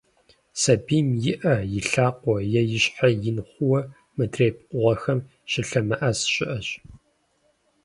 Сабийм 0.61 1.07
и 1.31 1.33
Ӏэ, 1.39 1.55
и 1.77 1.79
лъакъуэ 1.89 2.37
е 2.59 2.61
и 2.77 2.79
щхьэ 2.83 3.09
ин 3.29 3.37
хъууэ, 3.49 3.79
мыдрей 4.15 4.51
пкъыгъуэхэм 4.57 5.19
щылъэмыӀэс 5.51 6.19
щыӀэщ. 6.33 6.67